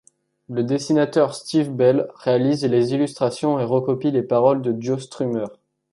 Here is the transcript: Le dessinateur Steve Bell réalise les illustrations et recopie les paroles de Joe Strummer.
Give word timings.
Le 0.49 0.63
dessinateur 0.63 1.35
Steve 1.35 1.69
Bell 1.71 2.07
réalise 2.15 2.65
les 2.65 2.95
illustrations 2.95 3.59
et 3.59 3.63
recopie 3.63 4.09
les 4.09 4.23
paroles 4.23 4.63
de 4.63 4.75
Joe 4.81 4.99
Strummer. 5.03 5.45